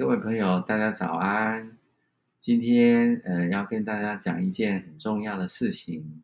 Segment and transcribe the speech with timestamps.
[0.00, 1.76] 各位朋友，大家早安。
[2.38, 6.22] 今天呃，要跟大家讲一件很重要的事情。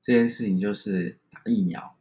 [0.00, 1.96] 这件事情就是打疫苗。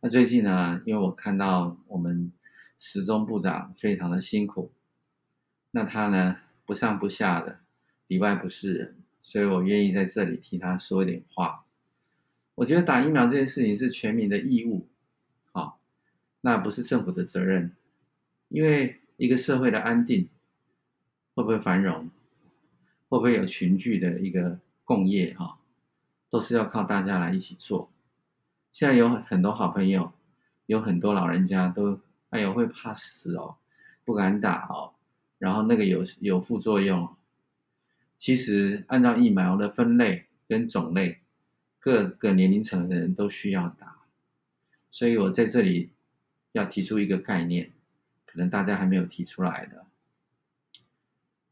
[0.00, 2.30] 那最近呢，因为我看到我们
[2.78, 4.70] 时钟部长非常的辛苦，
[5.72, 7.58] 那他呢不上不下的，
[8.06, 11.64] 里外不是人，所以我愿意在这里替他说一点话。
[12.54, 14.86] 我觉得打疫苗这件事情是全民的义务，
[15.50, 15.80] 好，
[16.42, 17.74] 那不是政府的责任，
[18.48, 19.00] 因为。
[19.16, 20.28] 一个社会的安定
[21.34, 22.10] 会不会繁荣，
[23.08, 25.58] 会不会有群聚的一个共业哈，
[26.28, 27.90] 都是要靠大家来一起做。
[28.72, 30.12] 现在有很多好朋友，
[30.66, 33.56] 有很多老人家都哎呦会怕死哦，
[34.04, 34.94] 不敢打哦，
[35.38, 37.08] 然后那个有有副作用。
[38.16, 41.20] 其实按照疫苗的分类跟种类，
[41.78, 44.02] 各个年龄层的人都需要打，
[44.90, 45.90] 所以我在这里
[46.52, 47.72] 要提出一个概念。
[48.32, 49.86] 可能大家还没有提出来的，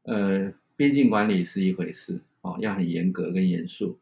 [0.05, 3.99] 呃，边境管理是一回事哦，要很严格跟严肃。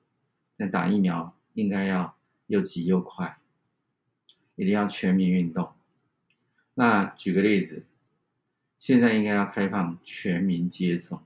[0.58, 3.40] 那打疫苗应该要又急又快，
[4.54, 5.72] 一定要全民运动。
[6.74, 7.84] 那举个例子，
[8.76, 11.20] 现在应该要开放全民接种，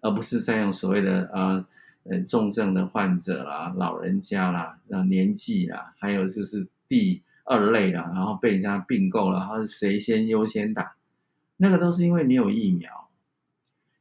[0.00, 1.66] 而不是再用所谓的呃
[2.04, 7.22] 呃重症的患者啦、老人家啦、呃年纪啦，还有就是第。
[7.44, 10.96] 二类的，然后被人家并购了，然后谁先优先打，
[11.58, 13.10] 那个都是因为没有疫苗。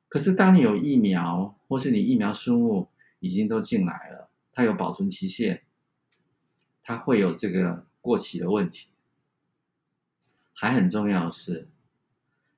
[0.07, 2.87] 可是当你有疫苗，或是你疫苗输入
[3.19, 5.63] 已经都进来了，它有保存期限，
[6.81, 8.87] 它会有这个过期的问题。
[10.53, 11.67] 还很重要的是，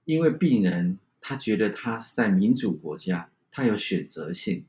[0.03, 4.65] 因为病人他觉得他是在民主国家，他有选择性。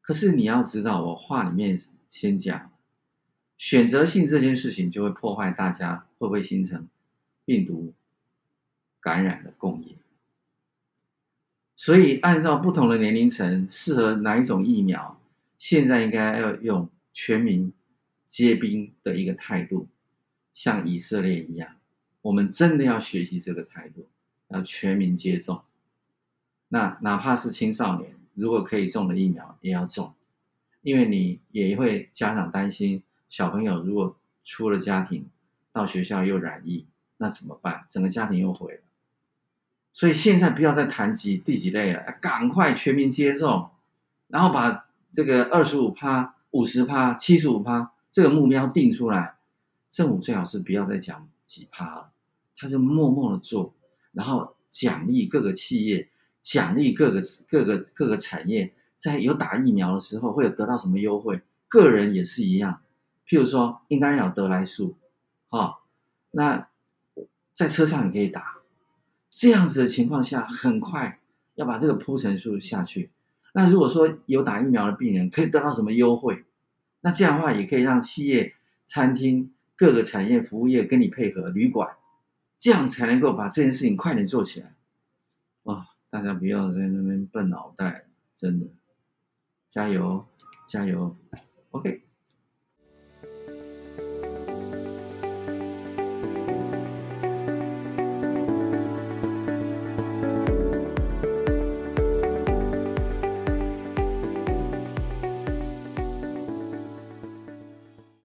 [0.00, 1.80] 可是你要知道，我话里面
[2.10, 2.71] 先讲。
[3.62, 6.88] 选择性这件事情就会破坏大家会不会形成
[7.44, 7.94] 病毒
[8.98, 9.94] 感染的共业，
[11.76, 15.16] 所以按照不同的年龄层适合哪一种疫苗，
[15.56, 17.72] 现在应该要用全民
[18.26, 19.86] 皆兵的一个态度，
[20.52, 21.76] 像以色列一样，
[22.22, 24.08] 我们真的要学习这个态度，
[24.48, 25.62] 要全民接种。
[26.66, 30.14] 那哪怕是青少年，如果可以种的疫苗也要种，
[30.80, 33.04] 因为你也会家长担心。
[33.32, 35.26] 小朋友如果出了家庭，
[35.72, 37.86] 到学校又染疫，那怎么办？
[37.88, 38.80] 整个家庭又毁了。
[39.94, 43.70] 所以现在不要再谈几第几类了，赶快全民接种，
[44.28, 49.38] 然后把这个二十五趴、五十趴、七十五趴这个目标定出来。
[49.88, 52.10] 政府最好是不要再讲几趴了，
[52.54, 53.72] 他就默默的做，
[54.12, 56.10] 然后奖励各个企业，
[56.42, 62.81] 奖励各个各个各个产业，在有打疫苗的时候会有得到什么优惠，个人也是一样。
[63.32, 64.94] 譬如说，应该有得来速，
[65.48, 65.78] 哈，
[66.32, 66.68] 那
[67.54, 68.58] 在车上也可以打，
[69.30, 71.18] 这样子的情况下，很快
[71.54, 73.10] 要把这个铺陈数下去。
[73.54, 76.44] 那如果说有打疫苗的病人可以得到什么优惠，
[77.00, 78.54] 那这样的话也可以让企业、
[78.86, 81.88] 餐厅、各个产业、服务业跟你配合，旅馆，
[82.58, 84.74] 这样才能够把这件事情快点做起来。
[85.62, 88.04] 哇，大家不要在那边笨脑袋，
[88.36, 88.66] 真的，
[89.70, 90.26] 加油，
[90.68, 91.16] 加油
[91.70, 92.02] ，OK。